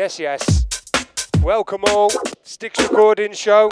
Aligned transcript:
Yes, 0.00 0.18
yes. 0.18 0.66
Welcome 1.42 1.82
all. 1.88 2.10
Sticks 2.42 2.80
Recording 2.80 3.34
Show. 3.34 3.68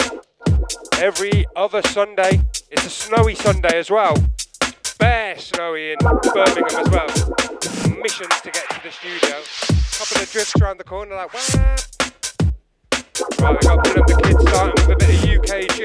Every 0.99 1.47
other 1.55 1.81
Sunday. 1.81 2.41
It's 2.69 2.85
a 2.85 2.89
snowy 2.91 3.33
Sunday 3.33 3.79
as 3.79 3.89
well. 3.89 4.13
Bare 4.99 5.39
snowy 5.39 5.93
in 5.93 5.97
Birmingham 5.97 6.85
as 6.85 6.89
well. 6.91 7.07
Missions 7.99 8.41
to 8.41 8.51
get 8.51 8.69
to 8.69 8.79
the 8.83 8.91
studio. 8.91 9.41
Couple 9.97 10.21
of 10.21 10.31
drifts 10.31 10.53
around 10.61 10.77
the 10.77 10.83
corner 10.83 11.15
like, 11.15 11.33
what? 11.33 11.87
Right, 13.39 13.57
we 13.59 13.67
got 13.67 13.83
Bill 13.83 13.99
up 13.99 14.05
the 14.05 14.21
kids 14.23 14.49
starting 14.51 14.87
with 14.87 14.91
a 14.91 14.97
bit 14.99 15.09
of 15.09 15.15
UKG. 15.25 15.79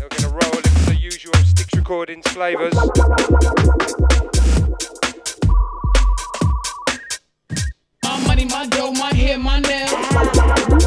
We're 0.00 0.08
going 0.08 0.22
to 0.22 0.28
roll 0.30 0.56
into 0.56 0.84
the 0.86 0.96
usual 0.98 1.34
Sticks 1.44 1.74
Recordings 1.74 2.26
flavours. 2.28 2.72
Money, 8.44 8.54
my 8.54 8.66
dough, 8.66 8.92
my 8.92 9.14
hair, 9.14 9.38
my 9.38 9.60
nails. 9.60 9.90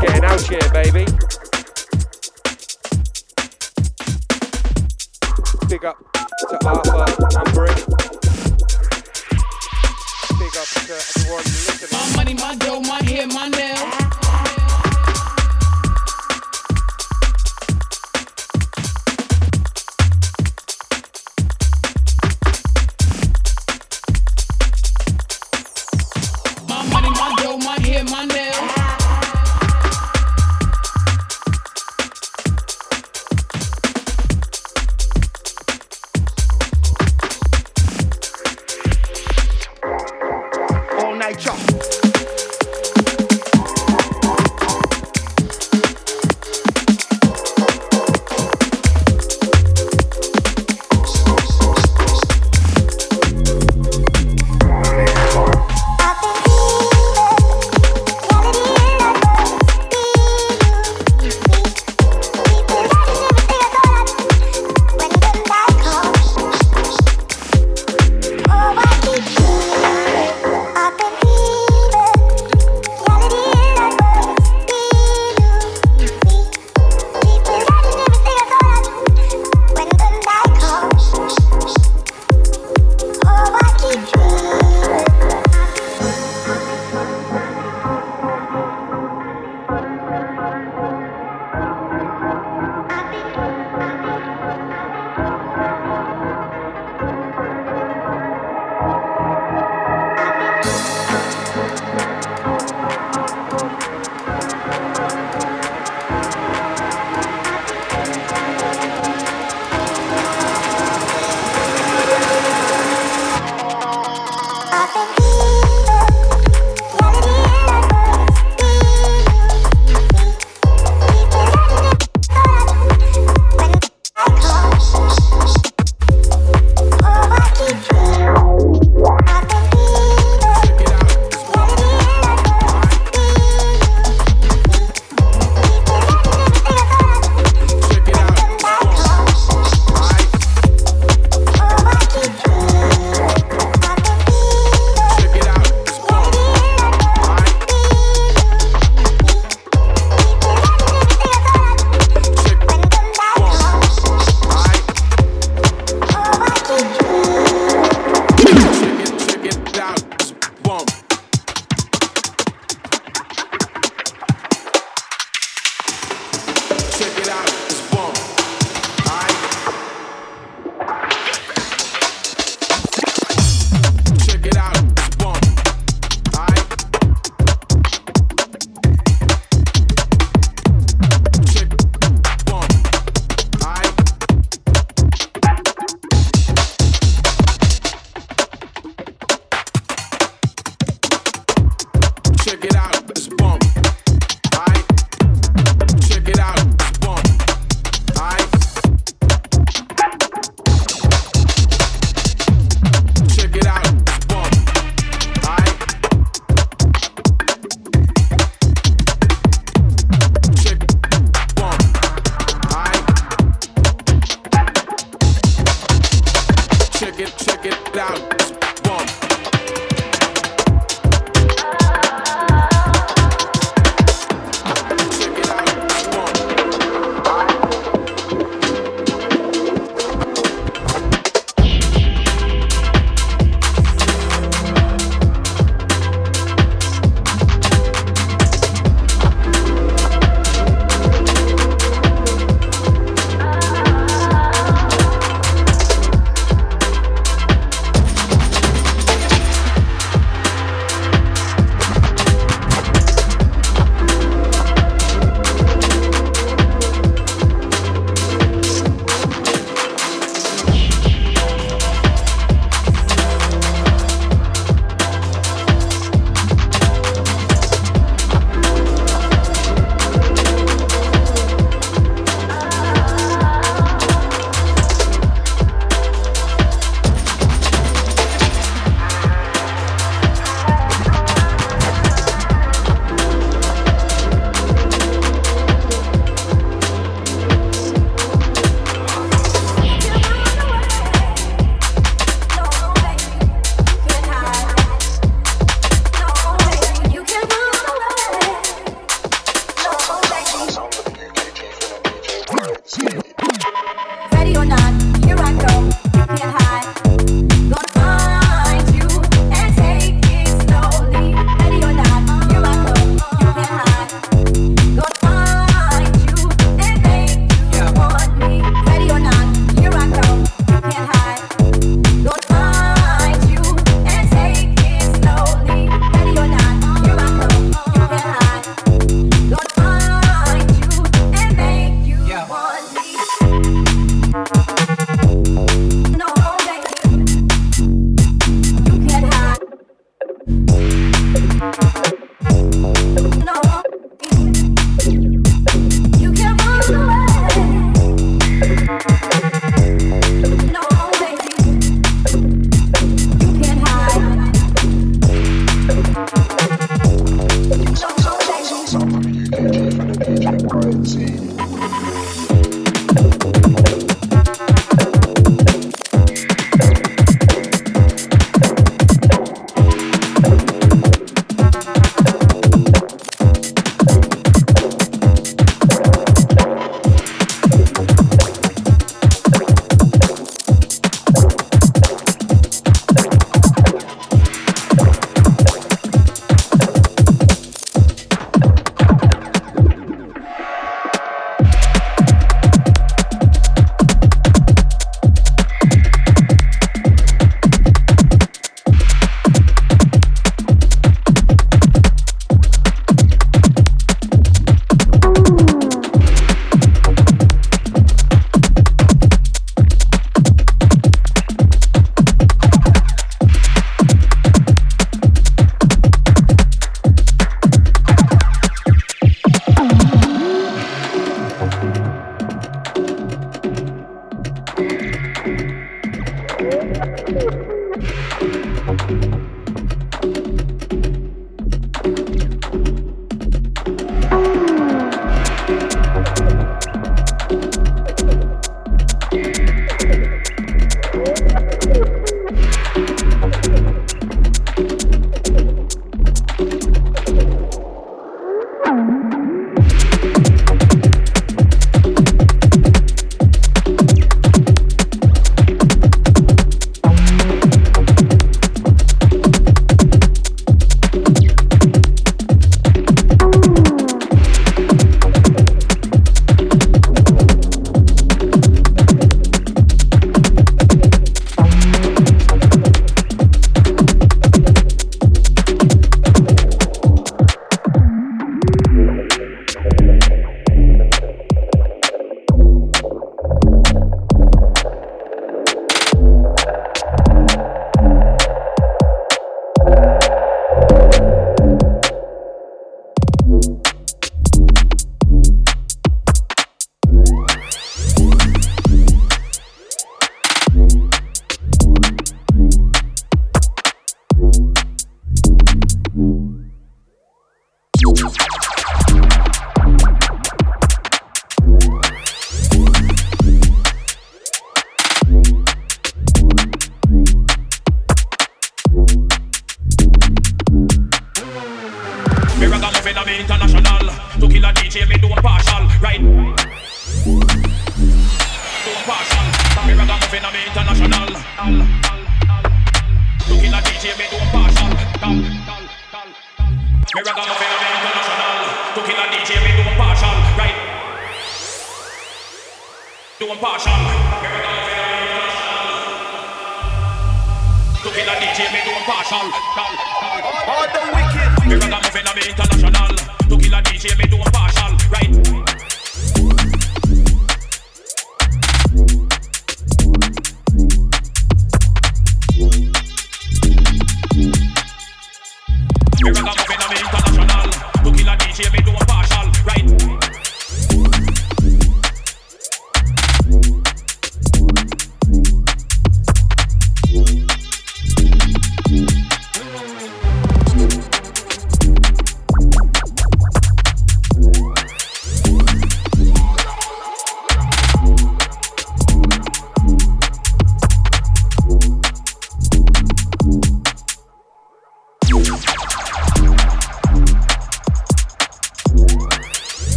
Getting 0.00 0.24
out 0.24 0.40
here, 0.40 0.60
baby. 0.72 1.06
Big 5.68 5.84
up 5.84 5.98
to 6.48 6.66
Arthur 6.66 7.04
and 7.38 7.54
Brick. 7.54 7.76
Big 10.38 10.56
up 10.56 10.68
to 10.68 10.92
everyone 10.92 11.44
listening. 11.44 11.90
My 11.92 12.16
money, 12.16 12.34
my 12.34 12.54
dough, 12.56 12.80
my 12.80 13.02
hair, 13.02 13.26
my 13.26 13.48
nails. 13.48 14.15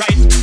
International. 0.00 0.39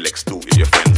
Skrillex 0.00 0.24
2 0.24 0.40
i 0.52 0.56
your 0.56 0.66
friend. 0.66 0.89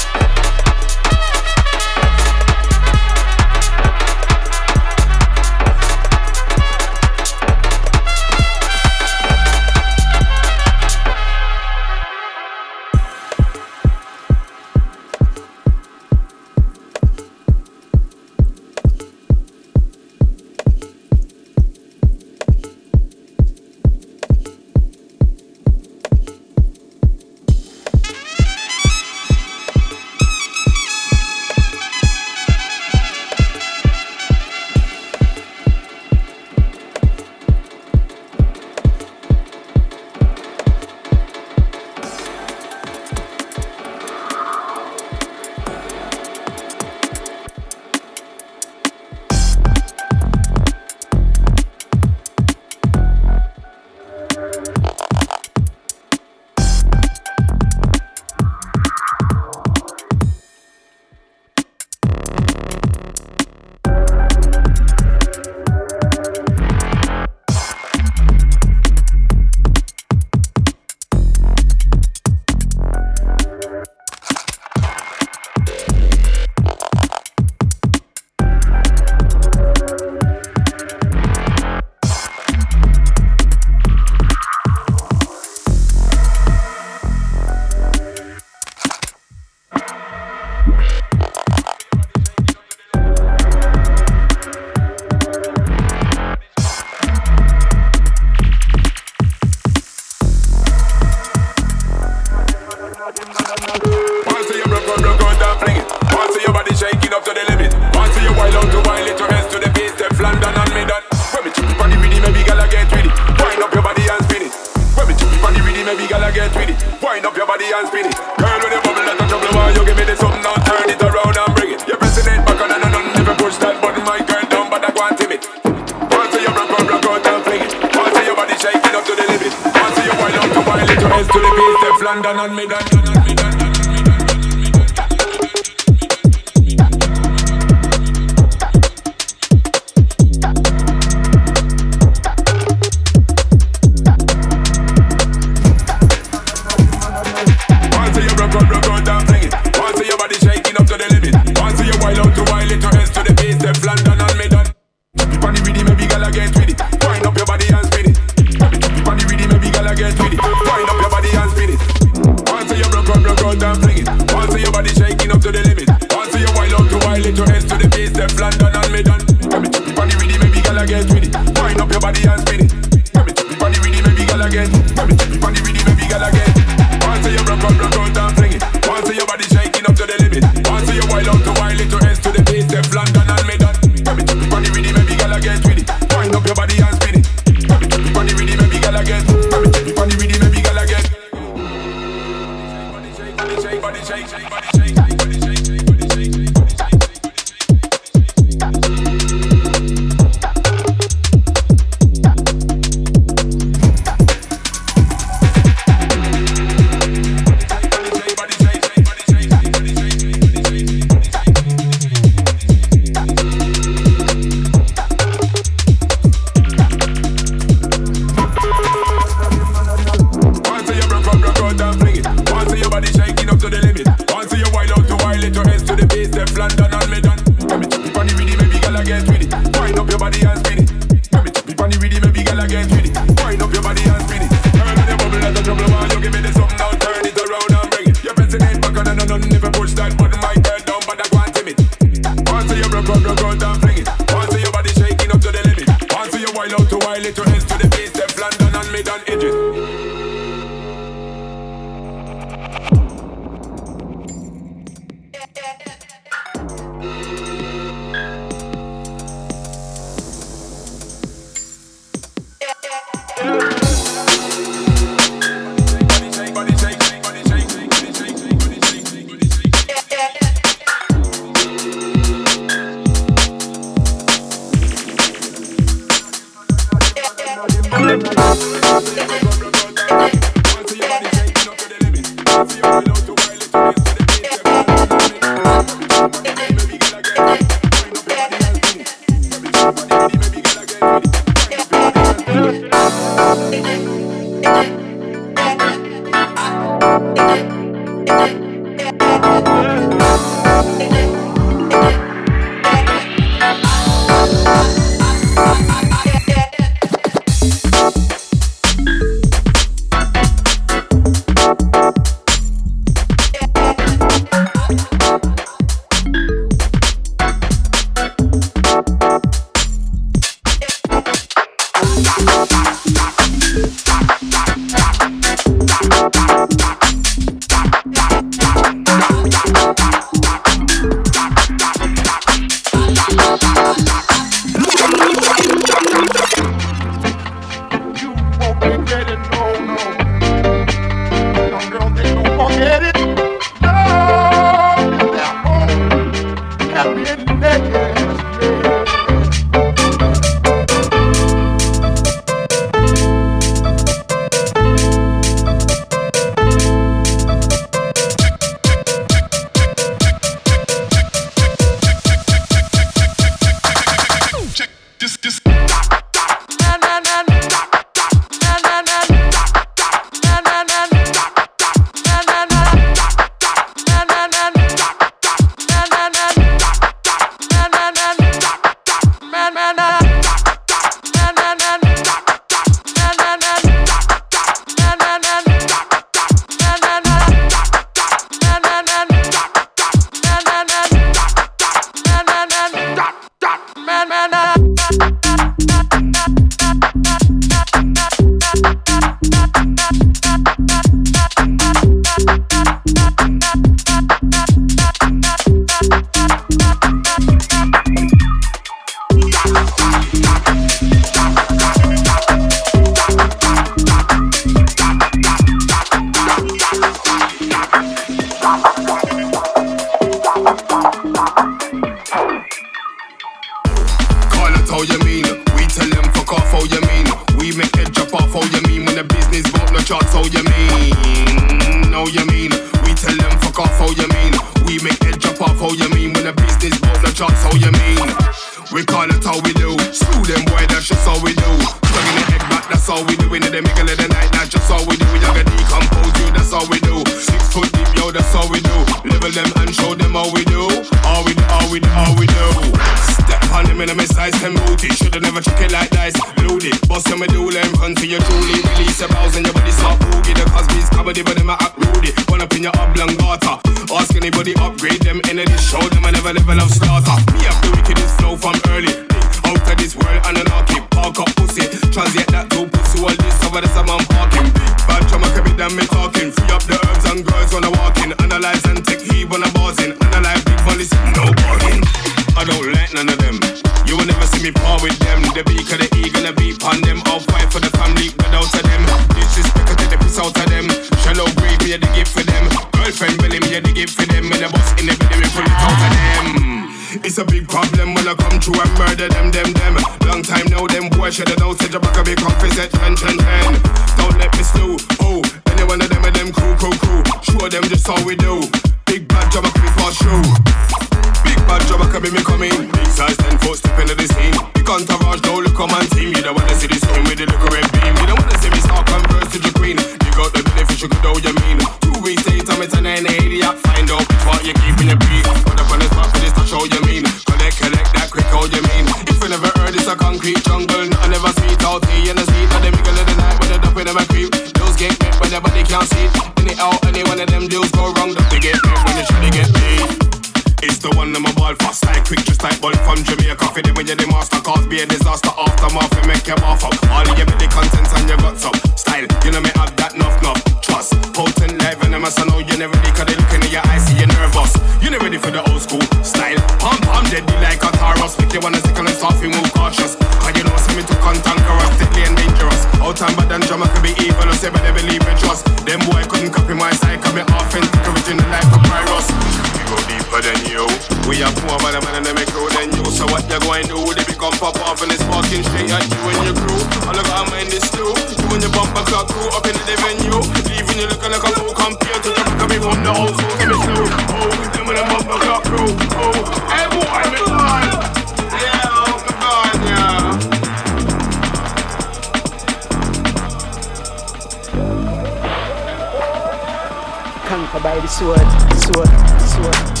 Conquer 597.71 597.83
by 597.83 597.99
the 597.99 598.07
sword, 598.07 598.39
sword, 598.77 599.09
sword. 599.39 600.00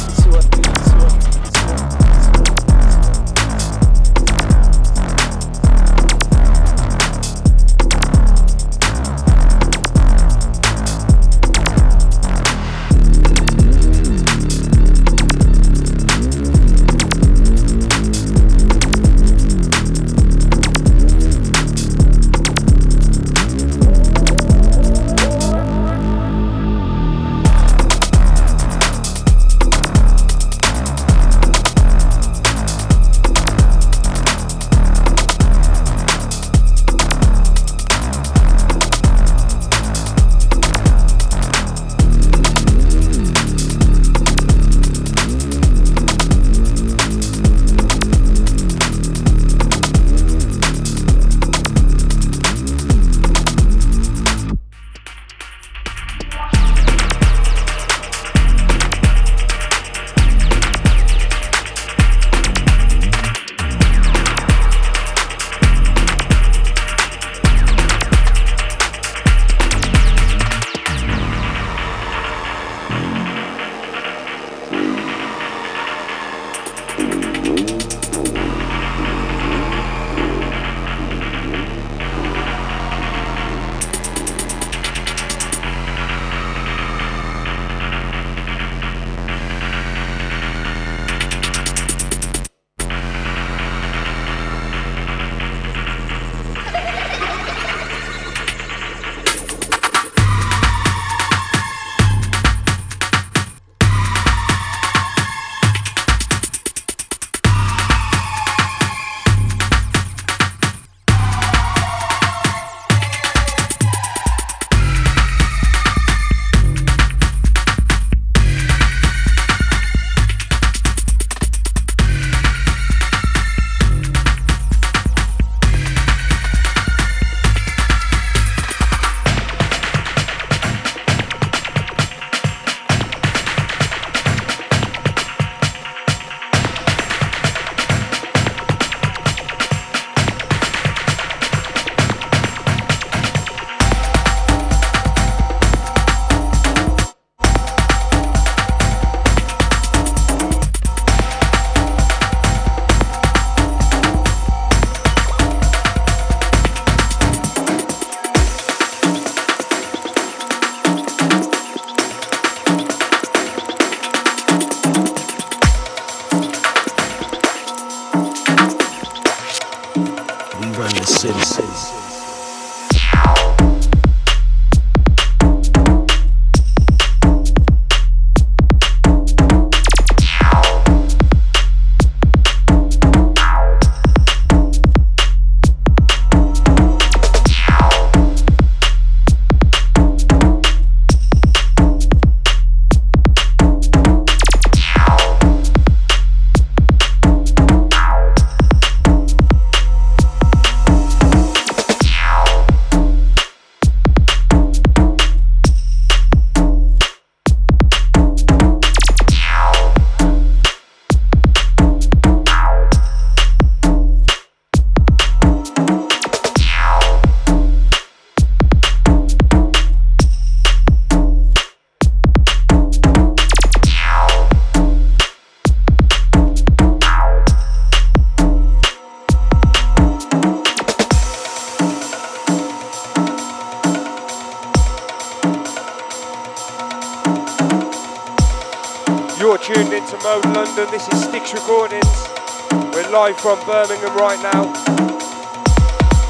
From 243.41 243.57
Birmingham 243.65 244.15
right 244.17 244.39
now. 244.53 244.71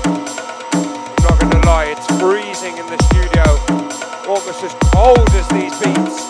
I'm 0.05 1.23
not 1.23 1.37
gonna 1.41 1.65
lie, 1.65 1.87
it's 1.91 2.07
freezing 2.21 2.77
in 2.77 2.85
the 2.87 2.97
studio. 3.11 3.43
Almost 4.31 4.63
as 4.63 4.73
cold 4.93 5.29
as 5.31 5.45
these 5.49 5.75
beats. 5.83 6.23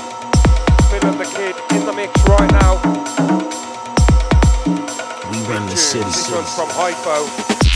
Phil 0.89 1.05
and 1.05 1.19
the 1.19 1.29
Kid 1.35 1.55
in 1.77 1.85
the 1.85 1.93
mix 1.93 2.11
right 2.27 2.51
now. 2.51 2.81
We 5.29 5.37
run 5.45 5.67
the 5.69 5.77
city. 5.77 6.03
This 6.05 6.31
one's 6.31 6.55
from 6.55 6.69
Hypho. 6.69 7.70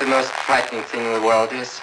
The 0.00 0.06
most 0.06 0.30
frightening 0.32 0.82
thing 0.84 1.04
in 1.04 1.12
the 1.12 1.20
world 1.20 1.52
is? 1.52 1.78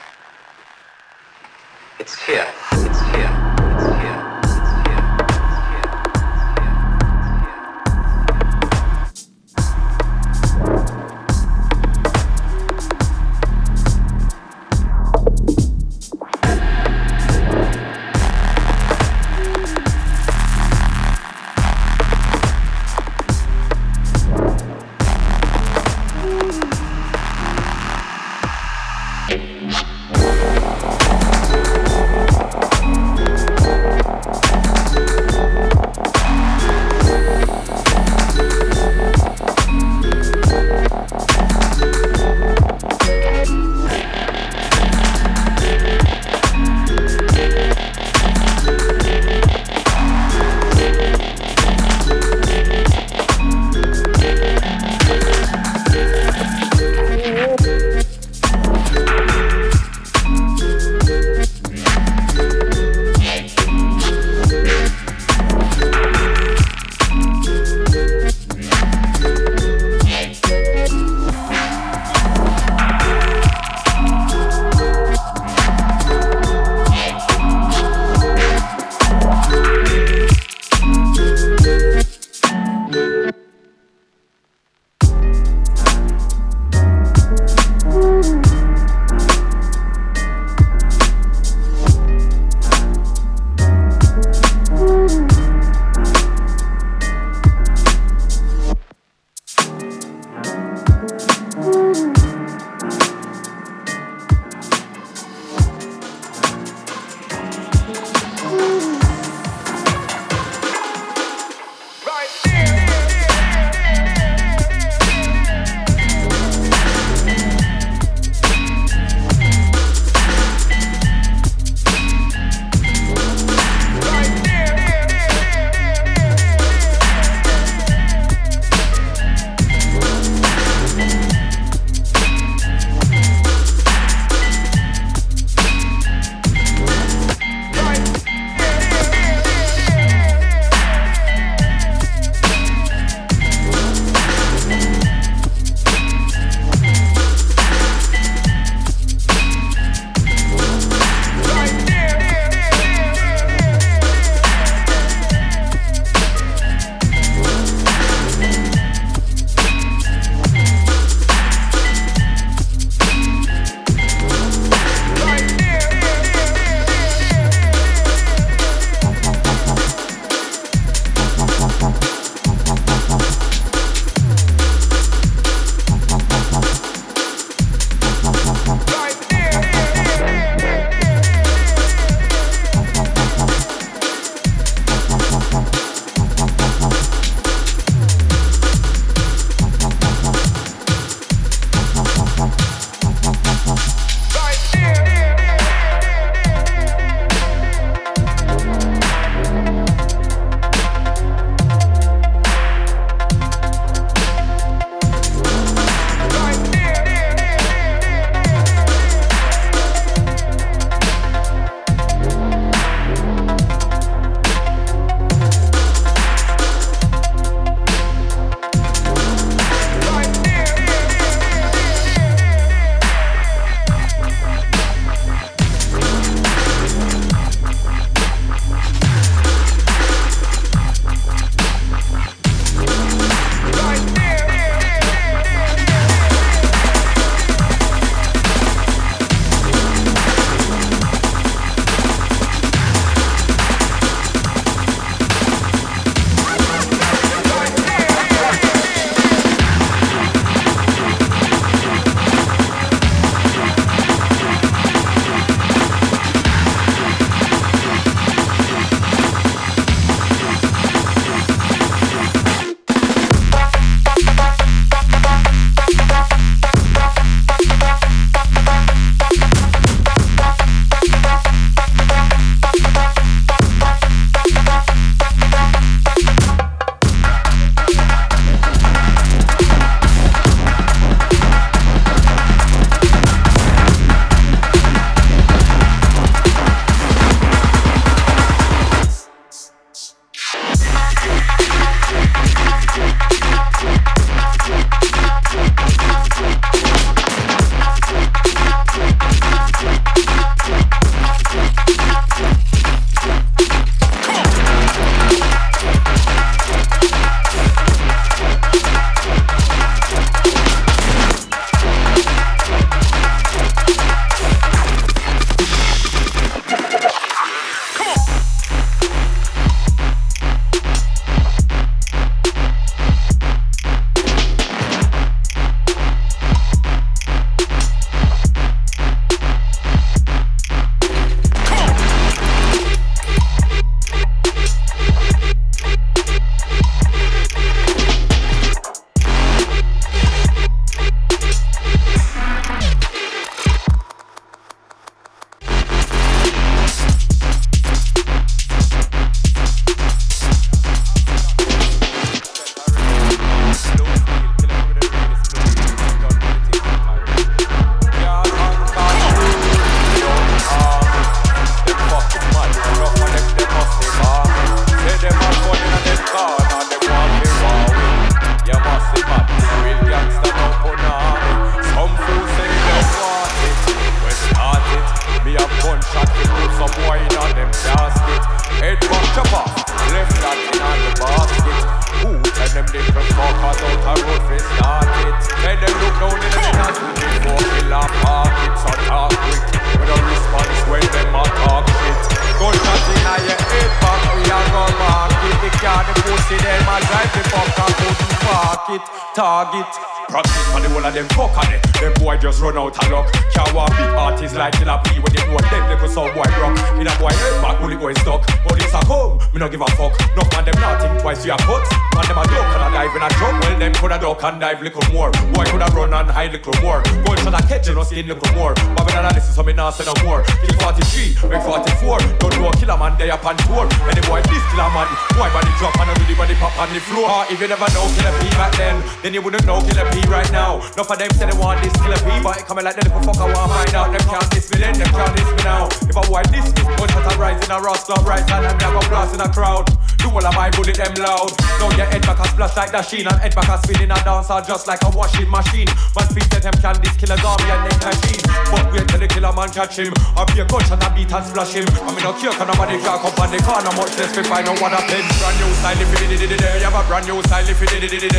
the 442.97 443.03
sheen 443.05 443.27
and 443.29 443.37
head 443.37 443.53
back 443.53 443.69
a 443.69 443.77
spinning 443.77 444.09
a 444.09 444.17
dancer 444.25 444.57
just 444.65 444.87
like 444.89 445.01
a 445.05 445.09
washing 445.13 445.49
machine. 445.49 445.85
Man 446.17 446.25
speak 446.33 446.49
that 446.49 446.65
them 446.65 446.73
can 446.81 446.97
this 446.97 447.13
killer 447.13 447.37
zombie 447.37 447.69
and 447.69 447.85
neck 447.85 448.01
and 448.09 448.17
jean. 448.25 448.41
But 448.73 448.89
wait 448.89 449.05
till 449.05 449.21
the 449.21 449.29
killer 449.29 449.53
man 449.53 449.69
catch 449.69 450.01
him. 450.01 450.13
I 450.33 450.41
be 450.49 450.57
a 450.57 450.65
gunshot 450.65 451.05
a 451.05 451.07
beat 451.13 451.29
and 451.29 451.45
splash 451.45 451.77
him. 451.77 451.85
I 451.85 452.09
mean 452.09 452.25
no 452.25 452.33
cure 452.33 452.53
can 452.57 452.65
nobody 452.65 452.97
jack 452.97 453.21
up 453.21 453.37
on 453.37 453.53
the 453.53 453.61
corner 453.61 453.93
much 453.93 454.17
less 454.17 454.33
we 454.33 454.41
find 454.49 454.65
out 454.65 454.81
what 454.81 454.97
a. 454.97 455.01
Brand 455.07 455.57
new 455.61 455.71
style 455.77 456.01
if 456.01 456.09
you 456.09 456.37
did 456.37 456.51
it 456.51 456.59
there, 456.59 456.77
you 456.77 456.85
have 456.89 456.97
a 456.97 457.03
brand 457.07 457.25
new 457.29 457.37
style 457.45 457.69
if 457.69 457.77
you 457.77 457.87
did 457.87 458.09
it 458.09 458.33
there. 458.33 458.36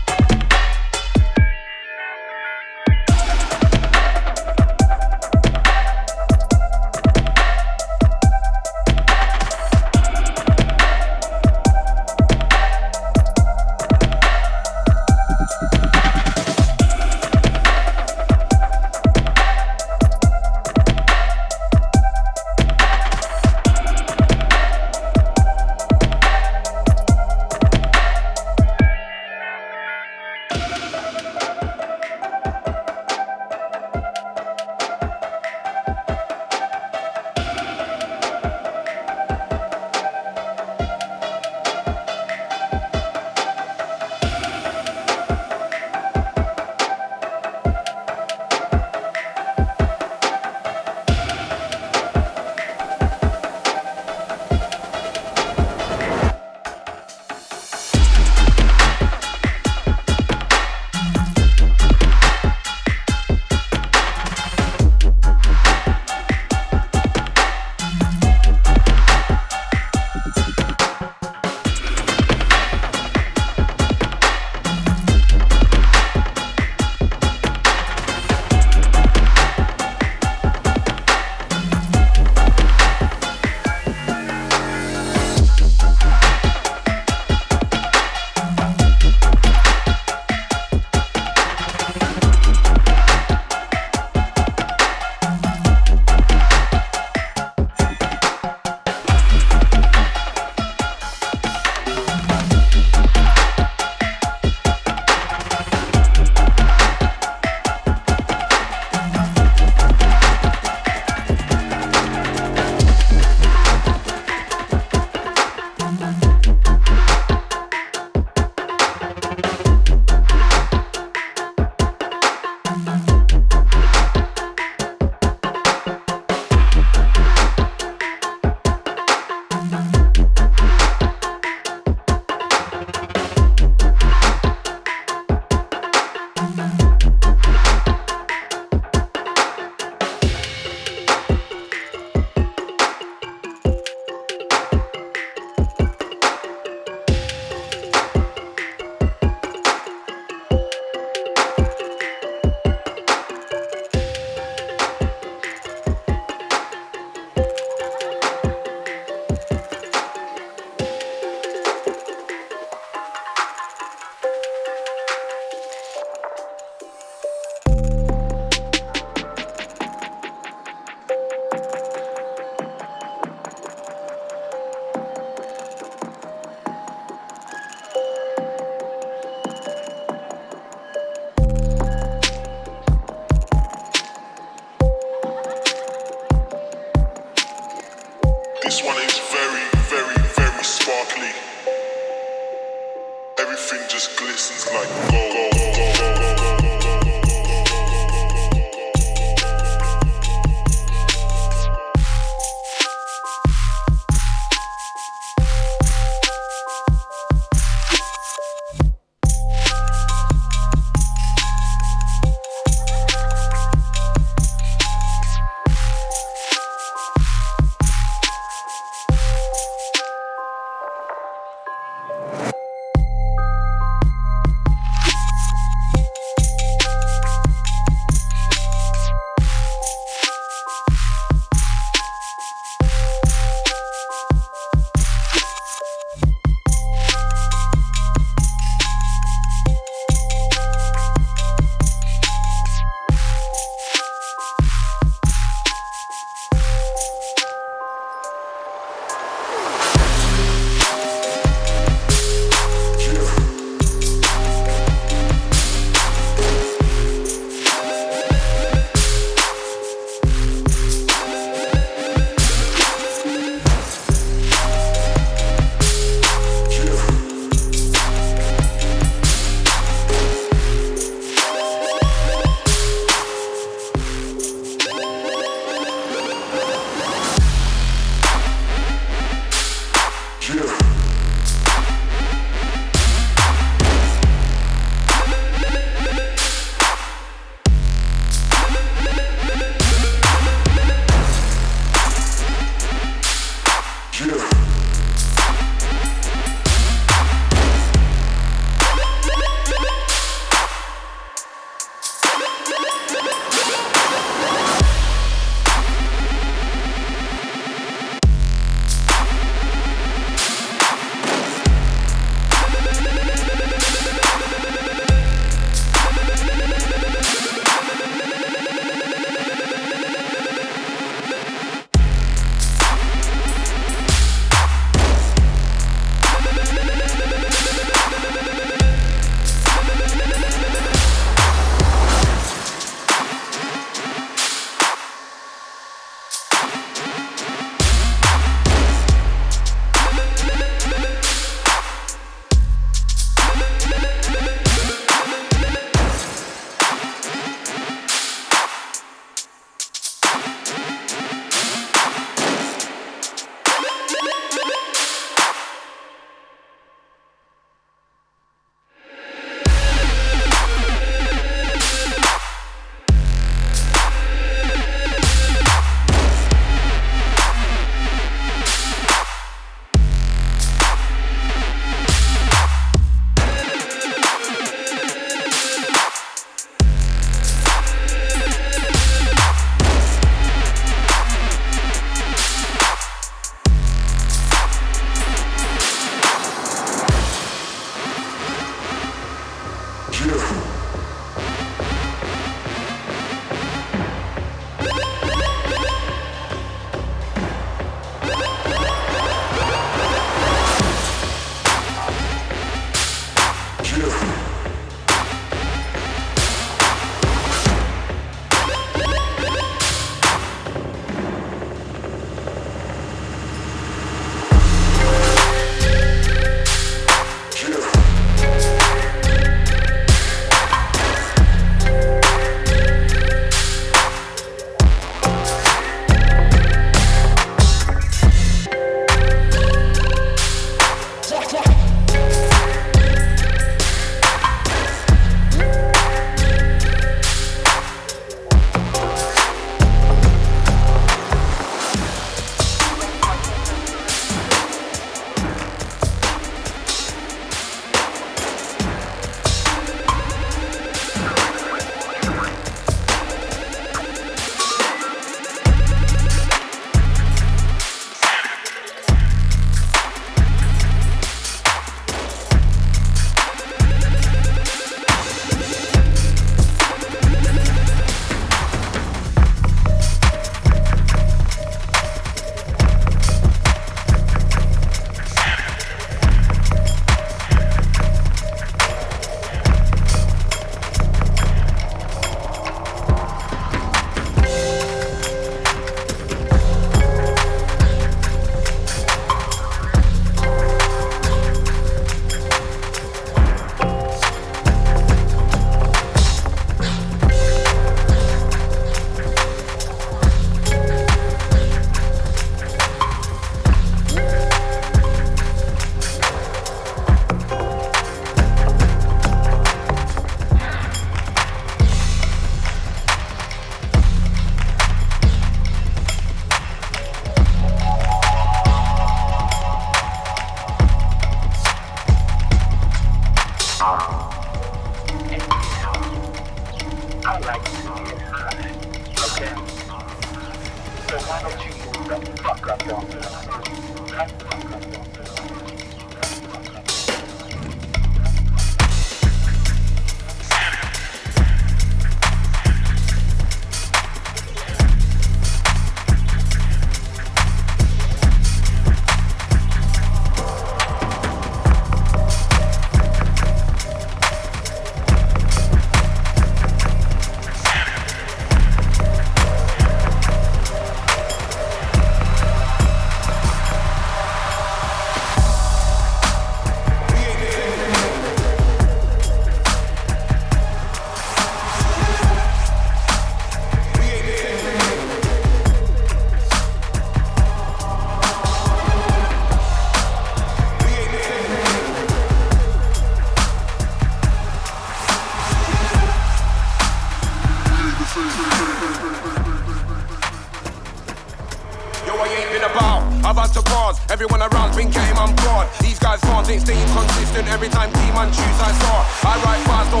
I 598.66 598.72
saw. 598.80 598.96
I 599.28 599.34
write 599.44 599.62
bars, 599.68 599.88
do 599.92 600.00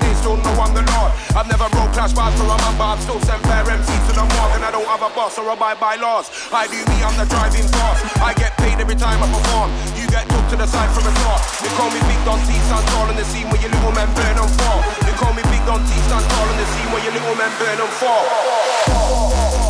me, 0.00 0.10
still 0.16 0.36
know 0.40 0.54
I'm 0.56 0.72
the 0.72 0.80
Lord. 0.96 1.12
I've 1.36 1.46
never 1.46 1.68
rolled 1.76 1.92
class 1.92 2.12
bars 2.12 2.32
to 2.40 2.44
run, 2.48 2.58
but 2.80 2.96
I've 2.96 3.02
still 3.04 3.20
sent 3.20 3.42
fair 3.44 3.64
MCs 3.68 4.02
to 4.08 4.12
the 4.16 4.24
wall. 4.24 4.48
and 4.56 4.64
I 4.64 4.70
don't 4.72 4.88
have 4.88 5.04
a 5.04 5.12
boss, 5.12 5.36
or 5.38 5.46
abide 5.52 5.78
by 5.78 5.96
laws. 5.96 6.32
I 6.52 6.66
do 6.66 6.80
me, 6.88 6.96
I'm 7.04 7.12
the 7.20 7.28
driving 7.28 7.68
force. 7.68 8.00
I 8.18 8.32
get 8.34 8.56
paid 8.56 8.80
every 8.80 8.96
time 8.96 9.20
I 9.20 9.28
perform. 9.28 9.68
You 9.94 10.08
get 10.08 10.24
took 10.32 10.42
to 10.50 10.56
the 10.56 10.66
side 10.66 10.90
from 10.96 11.04
the 11.04 11.14
top. 11.20 11.40
They 11.60 11.70
call 11.76 11.92
me 11.92 12.00
Big 12.08 12.20
Don 12.24 12.40
T, 12.48 12.56
stand 12.66 12.86
tall 12.96 13.06
in 13.12 13.16
the 13.16 13.26
scene 13.28 13.46
where 13.52 13.60
your 13.60 13.70
little 13.70 13.92
men 13.92 14.08
burn 14.16 14.36
on 14.40 14.48
for. 14.48 14.76
They 15.04 15.14
call 15.20 15.36
me 15.36 15.44
Big 15.52 15.62
Don 15.68 15.84
T, 15.84 15.92
stand 16.08 16.24
tall 16.24 16.48
in 16.48 16.56
the 16.56 16.66
scene 16.72 16.88
where 16.90 17.04
your 17.04 17.12
little 17.12 17.36
men 17.36 17.52
burn 17.60 17.78
on 17.78 17.92
for. 18.00 19.69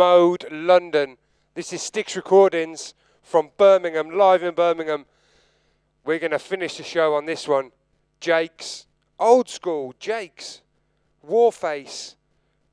Mode 0.00 0.46
London. 0.50 1.18
This 1.52 1.74
is 1.74 1.82
Sticks 1.82 2.16
Recordings 2.16 2.94
from 3.22 3.50
Birmingham, 3.58 4.08
live 4.08 4.42
in 4.42 4.54
Birmingham. 4.54 5.04
We're 6.06 6.18
going 6.18 6.30
to 6.30 6.38
finish 6.38 6.78
the 6.78 6.82
show 6.82 7.12
on 7.12 7.26
this 7.26 7.46
one. 7.46 7.70
Jake's, 8.18 8.86
old 9.18 9.50
school, 9.50 9.92
Jake's, 9.98 10.62
Warface, 11.28 12.14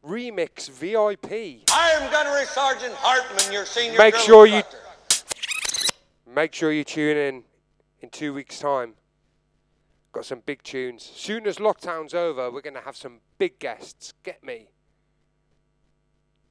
Remix 0.06 0.70
VIP. 0.70 1.66
I 1.70 1.90
am 2.00 2.10
Gunnery 2.14 2.46
Sergeant 2.46 2.94
Hartman, 2.96 3.52
your 3.52 3.66
senior 3.66 3.98
Make 3.98 4.16
sure 4.16 4.46
you 4.48 4.64
make 6.34 6.54
sure 6.54 6.72
you 6.72 6.86
tune 6.86 7.18
in 7.18 7.44
in 8.00 8.10
two 8.10 8.34
weeks' 8.34 8.58
time. 8.58 8.94
Got 10.14 10.24
some 10.24 10.44
big 10.46 10.64
tunes. 10.64 11.04
Soon 11.04 11.46
as 11.46 11.58
lockdown's 11.58 12.14
over, 12.14 12.50
we're 12.50 12.62
going 12.62 12.74
to 12.76 12.80
have 12.80 12.96
some 12.96 13.20
big 13.38 13.60
guests. 13.60 14.14
Get 14.24 14.46
me 14.46 14.70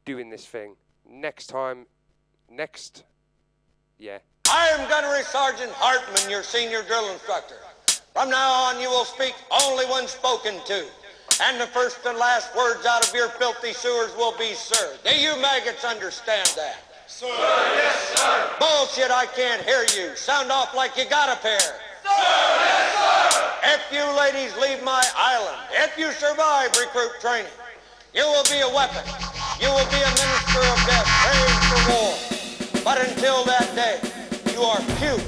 doing 0.06 0.30
this 0.30 0.46
thing 0.46 0.76
next 1.10 1.48
time. 1.48 1.84
Next, 2.48 3.04
yeah. 3.98 4.18
I 4.48 4.68
am 4.68 4.88
Gunnery 4.88 5.24
Sergeant 5.24 5.72
Hartman, 5.74 6.30
your 6.30 6.44
senior 6.44 6.82
drill 6.84 7.12
instructor. 7.12 7.56
From 8.14 8.30
now 8.30 8.52
on, 8.52 8.80
you 8.80 8.88
will 8.88 9.04
speak 9.04 9.34
only 9.64 9.84
when 9.86 10.06
spoken 10.06 10.54
to. 10.66 10.86
And 11.42 11.60
the 11.60 11.66
first 11.66 11.98
and 12.06 12.16
last 12.16 12.56
words 12.56 12.86
out 12.86 13.06
of 13.06 13.12
your 13.12 13.28
filthy 13.30 13.72
sewers 13.72 14.14
will 14.16 14.34
be 14.38 14.54
sir. 14.54 14.96
Do 15.04 15.14
you 15.14 15.36
maggots 15.42 15.84
understand 15.84 16.48
that? 16.56 16.76
Sir, 17.08 17.26
yes, 17.26 18.16
sir. 18.16 18.50
Bullshit, 18.60 19.10
I 19.10 19.26
can't 19.26 19.62
hear 19.62 19.84
you. 19.96 20.14
Sound 20.16 20.50
off 20.50 20.74
like 20.74 20.96
you 20.96 21.04
got 21.10 21.36
a 21.36 21.40
pair. 21.42 21.58
Sir, 21.58 21.74
yes, 22.06 22.94
sir. 22.94 23.74
If 23.74 23.82
you 23.92 24.04
ladies 24.16 24.56
leave 24.62 24.82
my 24.84 25.02
island, 25.16 25.58
if 25.72 25.98
you 25.98 26.10
survive 26.12 26.70
recruit 26.78 27.10
training, 27.20 27.50
you 28.16 28.24
will 28.24 28.48
be 28.48 28.60
a 28.64 28.70
weapon. 28.72 29.04
You 29.60 29.68
will 29.68 29.84
be 29.92 30.00
a 30.00 30.12
minister 30.16 30.64
of 30.64 30.78
death, 30.88 31.08
praying 31.20 31.60
for 31.68 31.80
war. 31.92 32.12
But 32.82 32.96
until 33.04 33.44
that 33.44 33.68
day, 33.76 34.00
you 34.52 34.62
are 34.64 34.80
few. 34.96 35.20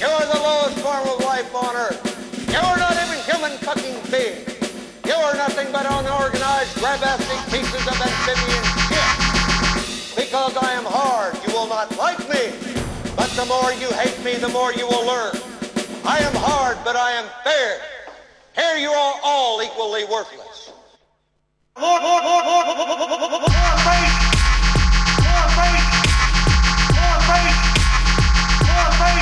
You 0.00 0.08
are 0.08 0.24
the 0.24 0.40
lowest 0.40 0.80
form 0.80 1.06
of 1.12 1.20
life 1.20 1.54
on 1.54 1.76
earth. 1.76 2.00
You 2.48 2.56
are 2.56 2.78
not 2.78 2.96
even 2.96 3.20
human 3.28 3.52
fucking 3.60 4.00
beings. 4.08 4.48
You 5.04 5.12
are 5.12 5.36
nothing 5.36 5.68
but 5.72 5.84
unorganized, 5.84 6.72
grabastic 6.80 7.36
pieces 7.52 7.84
of 7.84 8.00
amphibian 8.00 8.64
shit. 8.88 10.16
Because 10.16 10.56
I 10.56 10.72
am 10.72 10.84
hard, 10.84 11.36
you 11.46 11.52
will 11.52 11.68
not 11.68 11.96
like 11.98 12.18
me. 12.32 12.56
But 13.14 13.28
the 13.36 13.44
more 13.44 13.72
you 13.76 13.92
hate 13.92 14.16
me, 14.24 14.40
the 14.40 14.48
more 14.48 14.72
you 14.72 14.86
will 14.86 15.06
learn. 15.06 15.36
I 16.04 16.18
am 16.20 16.34
hard, 16.34 16.78
but 16.82 16.96
I 16.96 17.12
am 17.12 17.28
fair. 17.44 17.80
Here 18.56 18.76
you 18.78 18.90
are 18.90 19.20
all 19.22 19.60
equally 19.62 20.04
worthless. 20.04 20.71
More 21.74 21.98
faith! 21.98 22.12
More 26.94 27.20
faith! 27.24 27.56
More 28.66 28.92
faith! 28.98 29.21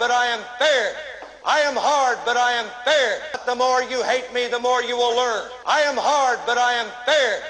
but 0.00 0.10
I 0.10 0.26
am 0.28 0.40
fair. 0.58 0.96
I 1.44 1.60
am 1.60 1.76
hard, 1.76 2.18
but 2.24 2.36
I 2.36 2.52
am 2.52 2.66
fair. 2.84 3.20
The 3.46 3.54
more 3.54 3.82
you 3.82 4.02
hate 4.02 4.32
me, 4.32 4.48
the 4.48 4.58
more 4.58 4.82
you 4.82 4.96
will 4.96 5.14
learn. 5.14 5.48
I 5.66 5.82
am 5.82 5.96
hard, 5.96 6.38
but 6.46 6.56
I 6.56 6.72
am 6.72 6.86
fair. 7.04 7.42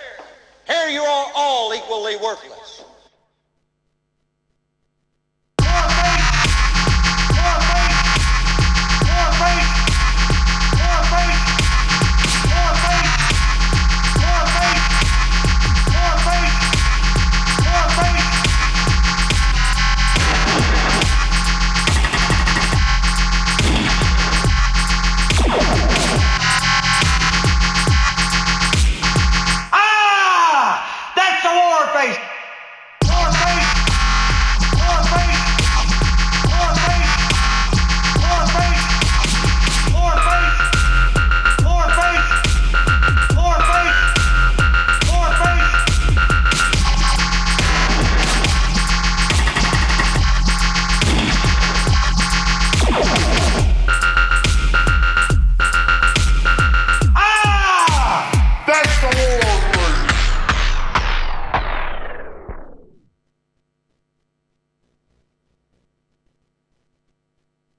Here 0.67 0.89
you 0.89 1.01
are 1.01 1.27
all 1.35 1.73
equally 1.73 2.17
worthless. 2.17 2.60